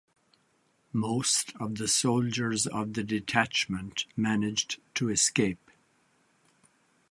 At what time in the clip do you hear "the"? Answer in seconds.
1.75-1.87, 2.95-3.03